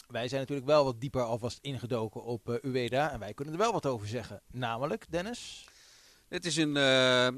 [0.07, 3.11] wij zijn natuurlijk wel wat dieper alvast ingedoken op Ueda.
[3.11, 4.43] En wij kunnen er wel wat over zeggen.
[4.47, 5.69] Namelijk, Dennis?
[6.31, 6.73] Het is een.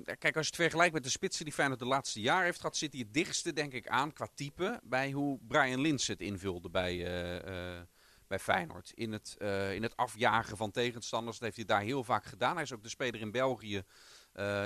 [0.04, 2.76] kijk, als je het vergelijkt met de spitsen die Feyenoord de laatste jaar heeft gehad,
[2.76, 4.80] zit hij het dichtste, denk ik, aan qua type.
[4.82, 6.96] bij hoe Brian Lins het invulde bij,
[8.26, 8.92] bij Feyenoord.
[8.94, 9.36] In het,
[9.72, 11.38] in het afjagen van tegenstanders.
[11.38, 12.54] Dat heeft hij daar heel vaak gedaan.
[12.54, 13.82] Hij is ook de speler in België.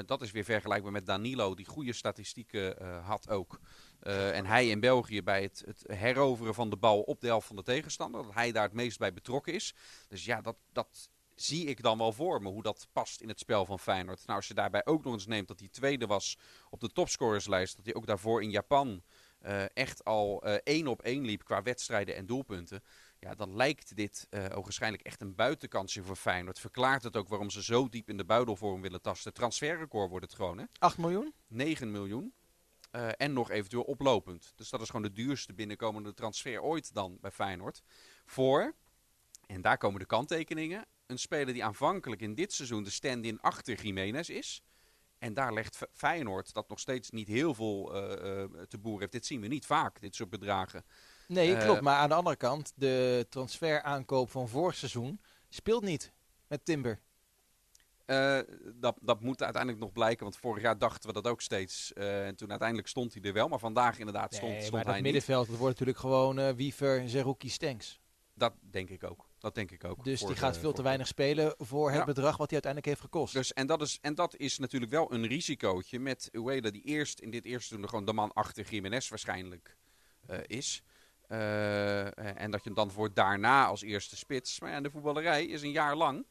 [0.07, 3.61] Dat is weer vergelijkbaar met Danilo, die goede statistieken had ook.
[4.01, 7.57] en hij in België bij het, het, heroveren van de bal op de helft van
[7.57, 8.23] de tegenstander.
[8.23, 9.75] Dat hij daar het meest bij betrokken is.
[10.09, 12.49] Dus ja, dat, dat zie ik dan wel voor me.
[12.49, 14.27] Hoe dat past in het spel van Feyenoord.
[14.27, 16.39] Nou, als je daarbij ook nog eens neemt dat hij tweede was
[16.71, 17.77] op de topscorerslijst.
[17.77, 19.03] Dat hij ook daarvoor in Japan
[19.73, 22.83] echt al één op één liep qua wedstrijden en doelpunten.
[23.21, 26.59] Ja, dan lijkt dit uh, waarschijnlijk echt een buitenkansje voor Feyenoord.
[26.59, 29.33] Verklaart het ook waarom ze zo diep in de buidelvorm willen tasten.
[29.33, 30.65] Transferrecord wordt het gewoon, hè?
[30.79, 31.35] 8 miljoen?
[31.49, 32.35] 9 miljoen.
[32.93, 34.53] Uh, en nog eventueel oplopend.
[34.57, 37.83] Dus dat is gewoon de duurste binnenkomende transfer ooit dan bij Feyenoord.
[38.25, 38.75] Voor,
[39.47, 43.83] en daar komen de kanttekeningen, een speler die aanvankelijk in dit seizoen de stand-in achter
[43.83, 44.63] Jiménez is.
[45.19, 48.03] En daar legt Feyenoord dat nog steeds niet heel veel uh,
[48.69, 49.13] te boeren heeft.
[49.13, 50.85] Dit zien we niet vaak, dit soort bedragen.
[51.29, 51.81] Nee, uh, klopt.
[51.81, 56.13] Maar aan de andere kant, de transferaankoop van vorig seizoen speelt niet
[56.47, 57.01] met Timber.
[58.07, 58.39] Uh,
[58.75, 61.93] dat, dat moet uiteindelijk nog blijken, want vorig jaar dachten we dat ook steeds.
[61.95, 64.85] Uh, en toen uiteindelijk stond hij er wel, maar vandaag inderdaad stond, nee, stond maar
[64.85, 68.01] hij dat middenveld, dat wordt natuurlijk gewoon uh, Wiever, Zerouki, Stenks.
[68.35, 69.26] Dat denk ik ook.
[69.47, 70.05] Dat denk ik ook.
[70.05, 72.05] Dus die gaat veel te weinig spelen voor het ja.
[72.05, 73.33] bedrag wat hij uiteindelijk heeft gekost.
[73.33, 77.19] Dus, en, dat is, en dat is natuurlijk wel een risicootje met Ueda, die eerst
[77.19, 79.77] in dit eerste seizoen gewoon de man achter Jiménez waarschijnlijk
[80.47, 80.83] is.
[81.29, 84.61] Uh, en dat je hem dan voor daarna als eerste spits.
[84.61, 86.27] Maar ja, de voetballerij is een jaar lang.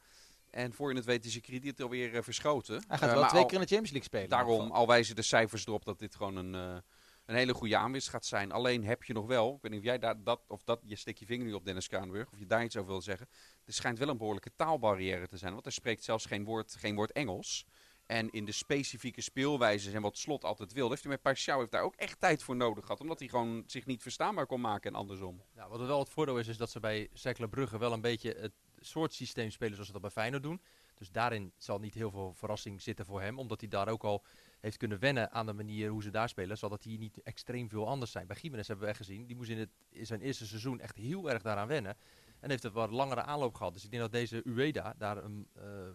[0.50, 2.84] En voor je het weet is je krediet alweer uh, verschoten.
[2.88, 4.30] Hij gaat wel twee al, keer in de Champions League spelen.
[4.30, 6.84] Daarom, al wijzen de cijfers erop dat dit gewoon een,
[7.26, 8.52] een hele goede aanwinst gaat zijn.
[8.52, 10.96] Alleen heb je nog wel, ik weet niet of jij daar dat, of dat, je
[10.96, 13.28] steekt je vinger nu op Dennis Kaanburg, of je daar iets over wil zeggen.
[13.66, 16.96] Er schijnt wel een behoorlijke taalbarrière te zijn, want hij spreekt zelfs geen woord, geen
[16.96, 17.66] woord Engels.
[18.06, 21.72] En in de specifieke speelwijzes en wat Slot altijd wilde, heeft hij met Pashao heeft
[21.72, 23.02] daar ook echt tijd voor nodig gehad.
[23.02, 25.42] Omdat hij gewoon zich niet verstaanbaar kon maken en andersom.
[25.56, 28.02] Ja, wat er wel het voordeel is, is dat ze bij Cercle Brugge wel een
[28.02, 30.62] beetje het soort systeem spelen zoals ze dat bij Feyenoord doen.
[30.96, 33.40] Dus daarin zal niet heel veel verrassing zitten voor hem.
[33.40, 34.24] Omdat hij daar ook al
[34.66, 36.58] heeft kunnen wennen aan de manier hoe ze daar spelen.
[36.58, 38.28] Zal dat hier niet extreem veel anders zijn.
[38.28, 39.26] Bij Gimenez hebben we echt gezien.
[39.26, 41.98] Die moest in, het, in zijn eerste seizoen echt heel erg daaraan wennen.
[42.40, 43.74] En heeft het wat langere aanloop gehad.
[43.74, 45.44] Dus ik denk dat deze Ueda daar uh,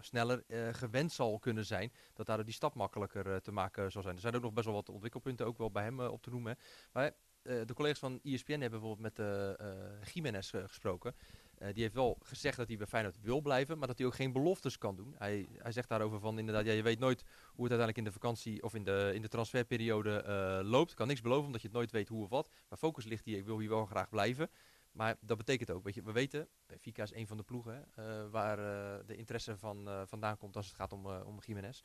[0.00, 1.92] sneller uh, gewend zal kunnen zijn.
[2.14, 4.14] Dat daardoor die stap makkelijker uh, te maken zal zijn.
[4.14, 6.58] Er zijn ook nog best wel wat ontwikkelpunten ook wel bij hem op te noemen.
[6.92, 11.14] Maar de collega's van ESPN hebben bijvoorbeeld met Jiménez gesproken.
[11.60, 14.32] Die heeft wel gezegd dat hij bij Feyenoord wil blijven, maar dat hij ook geen
[14.32, 15.14] beloftes kan doen.
[15.18, 18.12] Hij, hij zegt daarover van inderdaad, ja, je weet nooit hoe het uiteindelijk in de
[18.12, 20.22] vakantie of in de, in de transferperiode
[20.64, 20.94] loopt.
[20.94, 22.50] Kan niks beloven, omdat je het nooit weet hoe of wat.
[22.68, 24.50] Maar focus ligt hier, ik wil hier wel graag blijven.
[24.92, 28.30] Maar dat betekent ook, weet je, we weten, Benfica is een van de ploegen uh,
[28.30, 31.82] waar uh, de interesse van uh, vandaan komt als het gaat om, om Jiménez.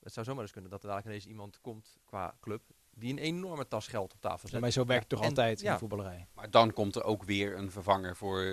[0.00, 2.62] Het zou zomaar eens kunnen dat er dadelijk ineens iemand komt qua club
[2.98, 4.50] die een enorme tas geld op tafel zet.
[4.50, 5.66] Ja, maar zo werkt het toch en, altijd ja.
[5.66, 6.26] in de voetballerij.
[6.34, 8.44] Maar dan komt er ook weer een vervanger voor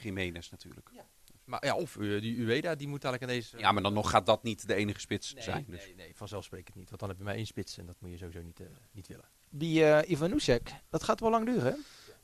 [0.00, 0.90] Jiménez natuurlijk.
[0.94, 1.06] Ja.
[1.44, 3.54] Maar ja, of die Ueda, die moet eigenlijk ineens...
[3.56, 5.64] ja, maar dan nog gaat dat niet de enige spits nee, zijn.
[5.68, 5.84] Dus.
[5.84, 6.88] Nee, nee, vanzelfsprekend niet.
[6.88, 8.60] Want dan heb je maar één spits en dat moet je sowieso niet,
[8.92, 9.24] niet willen.
[9.50, 11.78] Die uh, Ivanusek, dat gaat wel lang duren, hè?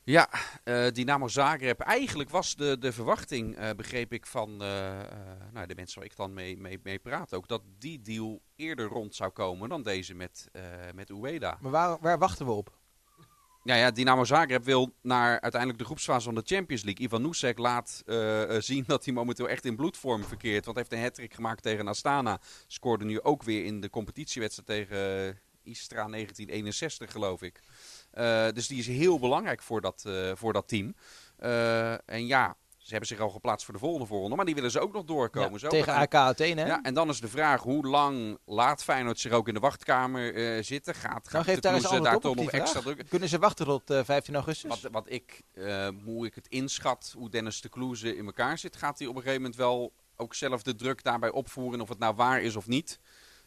[0.05, 0.29] Ja,
[0.63, 1.79] uh, Dynamo Zagreb.
[1.79, 4.57] Eigenlijk was de, de verwachting, uh, begreep ik van uh,
[5.51, 8.85] nou, de mensen waar ik dan mee, mee, mee praat ook, dat die deal eerder
[8.85, 10.51] rond zou komen dan deze met,
[10.95, 11.57] met Ueda.
[11.61, 12.81] Maar waar, waar wachten we op?
[13.63, 17.05] Ja, ja, Dynamo Zagreb wil naar uiteindelijk de groepsfase van de Champions League.
[17.05, 20.65] Ivan Nusek laat eh, eh, zien dat hij momenteel echt in bloedvorm verkeert.
[20.65, 22.39] Want hij heeft een hat gemaakt tegen Astana.
[22.67, 27.59] Scoorde nu ook weer in de competitiewedstrijd tegen eh, Istra 1961, geloof ik.
[28.13, 30.95] Eh, dus die is heel belangrijk voor dat, eh, voor dat team.
[31.37, 34.35] Eh, en ja, ze hebben zich al geplaatst voor de volgende voorronde.
[34.35, 35.51] Maar die willen ze ook nog doorkomen.
[35.51, 36.67] Ja, Zo, tegen AK Athene, hè?
[36.67, 40.63] Ja, en dan is de vraag, hoe lang laat Feyenoord zich ook in de wachtkamer
[40.63, 40.95] zitten?
[40.95, 43.09] Gaat, gaat Nou, daar antwoord daar toch nog extra druk?
[43.09, 44.81] Kunnen ze wachten tot eh, 15 augustus?
[44.81, 48.75] Wat, wat ik, eh, hoe ik het inschat, hoe Dennis de Kloeze in elkaar zit,
[48.75, 51.81] gaat hij op een gegeven moment wel ook zelf de druk daarbij opvoeren.
[51.81, 52.99] Of het nou waar is of niet.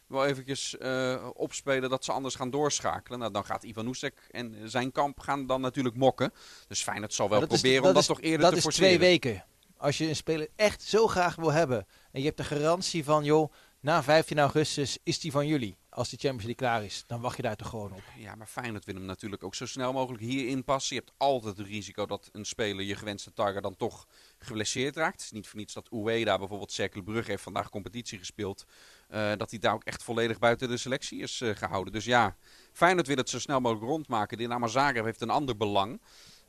[0.07, 3.19] Wel eventjes eh, opspelen dat ze anders gaan doorschakelen.
[3.19, 6.33] Nou, dan gaat Ivan Oesek en zijn kamp gaan dan natuurlijk mokken.
[6.67, 8.63] Dus Feyenoord zal wel dat is- proberen om dat is- toch eerder dat te is
[8.63, 8.87] forceren.
[8.97, 9.45] twee weken.
[9.77, 11.85] Als je een speler echt zo graag wil hebben.
[12.11, 15.77] En je hebt de garantie van, joh, na 15 augustus is die van jullie.
[15.89, 18.01] Als de Champions League klaar is, dan wacht je daar toch gewoon op.
[18.17, 20.95] Ja, maar Feyenoord wil hem natuurlijk ook zo snel mogelijk hierin passen.
[20.95, 24.07] Je hebt altijd het risico dat een speler je gewenste target dan toch
[24.39, 25.13] geblesseerd raakt.
[25.13, 28.65] Het is niet voor niets dat Ueda bijvoorbeeld Cercle Brugge heeft vandaag competitie gespeeld.
[29.07, 31.93] Eh, dat hij daar ook echt volledig buiten de selectie is eh, gehouden.
[31.93, 32.35] Dus ja,
[32.71, 34.37] Feyenoord wil het zo snel mogelijk rondmaken.
[34.37, 35.99] Dynamo Zagreb heeft een ander belang.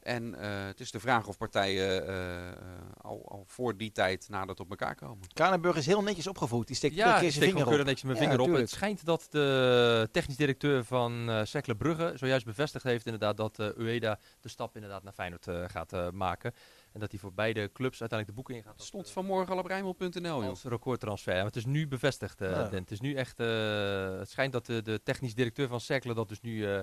[0.09, 2.57] En eh, het is de vraag of partijen eh, eh,
[3.01, 5.29] al, al voor die tijd nader op elkaar komen.
[5.33, 6.67] Kranenburg is heel netjes opgevoed.
[6.67, 7.73] Die steekt Ja, keer zijn vinger op.
[7.77, 8.53] netjes mijn Ja, vinger op.
[8.53, 13.59] Het schijnt dat de technisch directeur van eh Cercle Brugge zojuist bevestigd heeft inderdaad dat
[13.59, 16.55] eh, Ueda de stap inderdaad naar Feyenoord gaat eh, maken.
[16.93, 18.79] En dat hij voor beide clubs uiteindelijk de boeken ingaat.
[18.79, 20.49] Dat stond vanmorgen al op Rijnmond.nl, joh.
[20.49, 21.45] als recordtransfer.
[21.45, 22.69] Het is nu bevestigd, eh Ja.
[22.69, 22.81] Den.
[22.81, 23.41] Het is nu echt.
[23.41, 26.81] eh, het schijnt dat de, de technisch directeur van Cercle dat dus nu eh,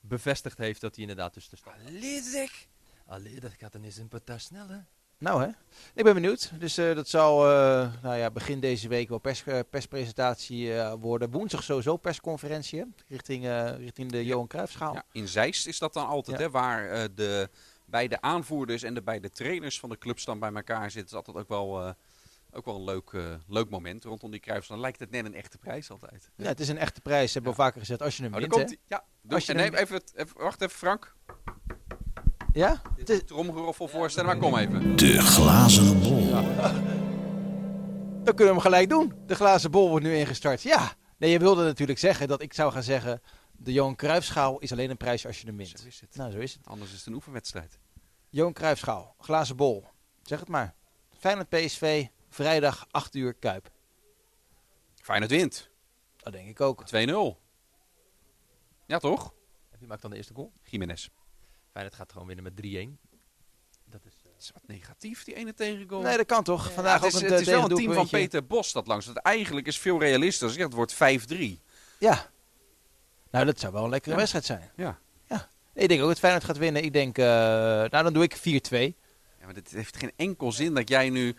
[0.00, 1.72] bevestigd heeft dat hij inderdaad dus de stap.
[3.06, 4.86] Allee, dat gaat dan eens een paar sneller.
[5.18, 5.48] Nou hè,
[5.94, 6.52] ik ben benieuwd.
[6.58, 10.94] Dus eh, dat zal eh, nou ja, begin deze week wel pers, eh, perspresentatie eh,
[11.00, 11.30] worden.
[11.30, 12.84] Woensdag sowieso persconferentie hè?
[13.08, 14.94] richting, eh, richting de Johan Cruijffschaal.
[14.94, 16.44] Ja, in Zeist is dat dan altijd, Ja.
[16.44, 17.08] hè, waar
[17.88, 21.10] eh, de beide aanvoerders en de beide trainers van de clubs dan bij elkaar zitten.
[21.10, 21.92] is altijd ook wel, eh,
[22.52, 24.66] ook wel een leuk, eh, leuk moment rondom die kruis.
[24.66, 26.30] Dan lijkt het net een echte prijs altijd.
[26.36, 27.34] Ja, het is een echte prijs.
[27.34, 28.02] Hebben we al vaker gezegd.
[28.02, 28.76] Als je hem Oh, wint, komt.
[28.86, 29.04] Ja.
[29.28, 31.14] Als je En neem even, even, wacht even Frank.
[32.52, 32.82] Ja?
[32.96, 34.96] Het is, Tromgeroffel voorstellen, maar kom even.
[34.96, 36.30] De glazen bol.
[36.30, 36.44] dan
[38.34, 39.12] kunnen we hem gelijk doen.
[39.26, 40.62] De glazen bol wordt nu ingestart.
[40.62, 40.92] Ja.
[41.18, 43.20] Nee, je wilde natuurlijk zeggen dat ik zou gaan zeggen...
[43.60, 45.78] De Johan Cruijffschaal is alleen een prijs als je hem wint.
[45.80, 46.16] Zo is het.
[46.16, 46.66] Nou, zo is het.
[46.66, 47.78] Anders is het een oefenwedstrijd.
[48.28, 49.84] Johan Cruijffschaal, glazen bol.
[50.22, 50.74] Zeg het maar.
[51.18, 53.70] Feyenoord PSV, vrijdag 8 uur Kuip.
[54.94, 55.68] Feyenoord wint.
[55.68, 55.70] 2-0.
[56.16, 56.88] Dat denk ik ook.
[58.86, 59.34] Ja, toch?
[59.70, 60.52] En wie maakt dan de eerste goal?
[60.62, 61.08] Jiménez.
[61.72, 62.98] Feyenoord gaat gewoon winnen met 3-1.
[63.84, 66.00] Dat is, eh, Het is wat negatief, die ene tegengoal.
[66.00, 66.66] Nee, dat kan toch.
[66.66, 68.08] Ja, Vandaag het is, ook een het is wel een team van.
[68.08, 69.06] Peter Bos dat langs.
[69.06, 70.58] Het eigenlijk is veel realistischer.
[70.58, 71.60] Ja, het wordt 5-3.
[71.98, 72.30] Ja.
[73.30, 74.18] Nou, dat zou wel een lekkere Ja.
[74.18, 74.70] wedstrijd zijn.
[74.76, 74.98] Ja.
[75.28, 75.48] ja.
[75.74, 76.84] Ik denk ook dat Feyenoord gaat winnen.
[76.84, 78.96] Ik denk, eh, nou dan doe ik 4-2.
[79.40, 81.34] Ja, maar het heeft geen enkel zin dat jij nu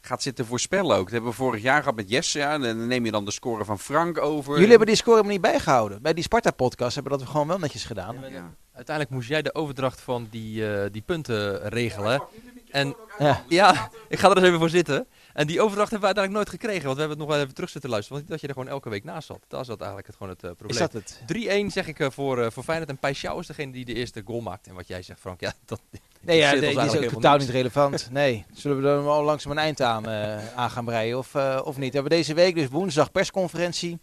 [0.00, 1.02] gaat zitten voorspellen ook.
[1.02, 2.38] Dat hebben we vorig jaar gehad met Jesse.
[2.38, 4.52] Ja, en dan neem je dan de score van Frank over.
[4.54, 6.02] Jullie hebben die score maar niet bijgehouden.
[6.02, 8.16] Bij die Sparta-podcast hebben we dat gewoon wel netjes gedaan.
[8.30, 8.54] Ja.
[8.72, 12.22] Uiteindelijk moest jij de overdracht van die, eh, die punten regelen.
[12.70, 13.44] En Ja.
[13.48, 15.06] ja, ik ga er eens even voor zitten.
[15.32, 16.84] En die overdracht hebben we uiteindelijk nooit gekregen.
[16.84, 18.18] Want we hebben het nog wel even terug zitten luisteren.
[18.18, 19.44] Want niet dat je er gewoon elke week naast zat.
[19.48, 20.78] Dat is dat eigenlijk het, gewoon het eh, Is probleem.
[20.80, 21.68] dat het?
[21.70, 22.90] 3-1 zeg ik eh, voor, eh voor Feyenoord.
[22.90, 24.66] En Paixão is degene die de eerste goal maakt.
[24.66, 25.80] En wat jij zegt, Frank, ja, dat
[26.20, 28.08] Nee, ja, nee, die is ook eigenlijk totaal niet relevant.
[28.10, 30.08] Nee, zullen we er al langzaam een eind aan,
[30.56, 31.88] aan gaan breien of, of niet?
[31.88, 34.00] We hebben deze week dus woensdag persconferentie.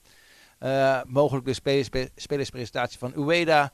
[1.08, 3.72] Mogelijk de spelers, spelerspresentatie van Ueda.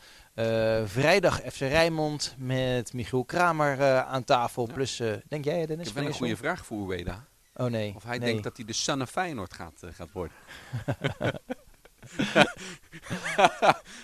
[0.85, 4.67] Vrijdag FC Rijnmond met Michiel Kramer aan tafel.
[4.67, 4.73] Ja.
[4.73, 5.85] Plus, denk jij Ik Dennis?
[5.85, 7.25] heb wel een goede vraag voor Ueda.
[7.55, 7.93] Oh nee.
[7.95, 8.27] Of hij nee.
[8.27, 10.35] denkt dat hij de of Feyenoord gaat, eh, gaat worden.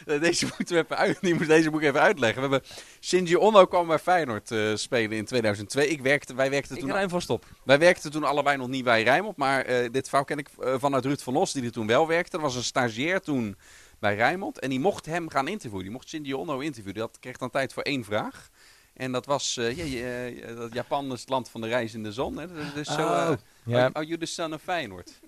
[0.20, 2.42] deze moeten we even uit, die moet, deze moet ik even uitleggen.
[2.42, 2.70] We hebben
[3.02, 5.88] Shinji Onno kwam bij Feyenoord eh, spelen in 2002.
[5.88, 7.46] Ik werkte, wij, werkten Ik toen, van stop.
[7.64, 9.38] wij werkten toen allebei nog niet bij Rijnmond.
[9.38, 12.38] Maar eh, dit verhaal ken ik vanuit Ruud van Os, die er toen wel werkte.
[12.38, 13.58] Er was een stagiair toen
[14.00, 14.60] bij Rijnmond.
[14.60, 15.84] En die mocht hem gaan interviewen.
[15.84, 17.02] Die mocht Shinji Onno interviewen.
[17.02, 18.50] Had, kreeg dan tijd voor één vraag.
[18.94, 22.12] En dat was, eh, eh, dat Japan is het land van de reis in de
[22.12, 22.38] zon.
[22.38, 22.48] Hè?
[22.48, 23.90] Dus, dus zo, ja.
[23.94, 25.20] Are, you the son of Feyenoord?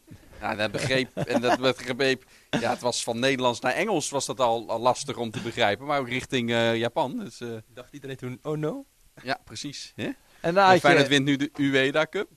[0.43, 4.25] Ja, dat begreep, en dat werd begreep, ja, het was van Nederlands naar Engels was
[4.25, 7.19] dat al, al lastig om te begrijpen, maar ook richting eh, Japan.
[7.19, 8.85] Dus, eh, Dacht iedereen toen, oh no?
[9.23, 9.93] ja, precies.
[9.95, 10.09] Hè?
[10.39, 12.29] En dan En Feyenoord je, wint nu de Ueda Cup.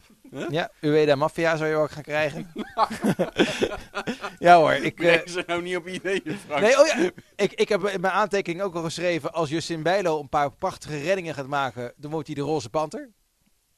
[0.51, 2.53] Ja, Ueda Mafia zou je ook gaan krijgen.
[4.39, 4.85] ja hoor, ik...
[4.85, 6.61] Ik eh, ze nou niet op ideeën, Frank.
[6.61, 7.11] Nee, oh ja.
[7.37, 9.33] Ik, ik heb in mijn aantekening ook al geschreven...
[9.33, 11.93] als Justin Bijlo een paar prachtige reddingen gaat maken...
[11.97, 13.11] dan wordt hij de roze panter.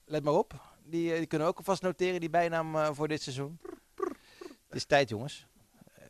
[0.05, 0.55] Let maar op.
[0.85, 3.61] Die, eh, die kunnen we ook alvast noteren, die bijnaam eh, voor dit seizoen.
[4.69, 5.47] Het is tijd, jongens.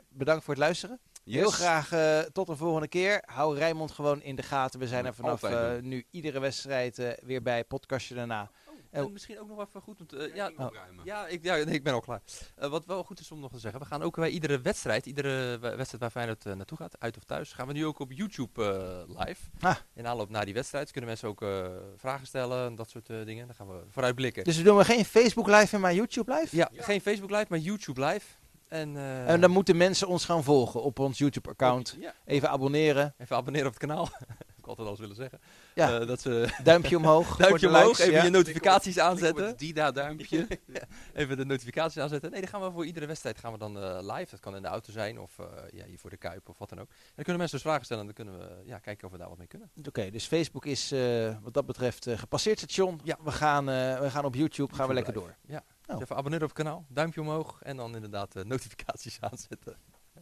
[0.09, 1.01] Bedankt voor het luisteren.
[1.25, 1.89] Heel graag
[2.33, 3.23] tot de volgende keer.
[3.27, 4.81] Hou Rijnmond gewoon in de gaten.
[4.81, 5.43] We zijn er vanaf
[5.81, 7.65] nu iedere wedstrijd weer bij.
[7.65, 8.51] Podcastje daarna.
[8.99, 9.13] En Oh.
[9.13, 10.17] misschien ook nog even goed om te...
[10.29, 11.05] eh, ja, Opruimen.
[11.05, 12.21] Ja, ik, ja nee, ik ben al klaar.
[12.57, 15.07] Eh, wat wel goed is om nog te zeggen, we gaan ook bij iedere wedstrijd,
[15.07, 17.99] iedere we- wedstrijd waar Feyenoord eh, naartoe gaat, uit of thuis, gaan we nu ook
[17.99, 19.43] op YouTube eh, live.
[19.61, 19.77] Ah.
[19.95, 23.25] In aanloop naar die wedstrijd kunnen mensen ook eh, vragen stellen en dat soort eh,
[23.25, 23.47] dingen.
[23.47, 24.45] Dan gaan we vooruit blikken.
[24.45, 26.57] Dus we doen we geen Facebook live, maar YouTube live?
[26.57, 28.27] ja, geen Facebook live, maar YouTube live.
[28.69, 31.97] En, eh, En dan moeten mensen ons gaan volgen op ons YouTube account.
[32.01, 33.15] Ja, Even abonneren.
[33.19, 34.09] even abonneren op het kanaal.
[34.69, 35.41] altijd al eens willen zeggen.
[35.75, 36.01] Ja.
[36.01, 37.37] Eh, dat ze Duimpje omhoog.
[37.37, 38.25] duimpje omhoog, likes, even ja.
[38.25, 39.47] je notificaties Klik op aanzetten.
[39.47, 40.47] het Dida-duimpje.
[41.15, 42.31] Even de notificaties aanzetten.
[42.31, 44.31] Nee, dan gaan we voor iedere wedstrijd gaan we dan eh, live.
[44.31, 46.69] Dat kan in de auto zijn of eh, ja, hier voor de Kuip of wat
[46.69, 46.89] dan ook.
[46.89, 49.19] En dan kunnen mensen dus vragen stellen en dan kunnen we ja, kijken of we
[49.19, 49.71] daar wat mee kunnen.
[49.87, 53.01] Oké, dus Facebook is eh, wat dat betreft eh, gepasseerd station.
[53.05, 53.17] Ja.
[53.23, 55.25] We, gaan, eh, we gaan op YouTube, gaan we lekker live.
[55.25, 55.37] door.
[55.47, 55.65] Ja.
[55.87, 55.99] Nou.
[55.99, 59.77] Dus even abonneren op het kanaal, duimpje omhoog en dan inderdaad eh, notificaties aanzetten.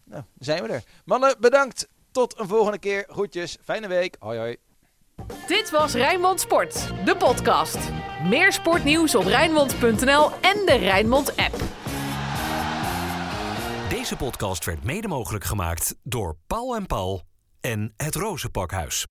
[0.04, 0.84] Nou, zijn we er.
[1.04, 1.88] Mannen, bedankt.
[2.16, 3.04] Tot een volgende keer.
[3.08, 3.58] Groetjes.
[3.64, 4.16] Fijne week.
[4.18, 4.56] Hoi hoi.
[5.46, 7.78] Dit was Rijnmond Sport, de podcast.
[8.24, 11.54] Meer sportnieuws op Rijnmond.nl en de Rijnmond app.
[13.88, 17.22] Deze podcast werd mede mogelijk gemaakt door Paul en Paul
[17.60, 19.06] en het Rozenpakhuis.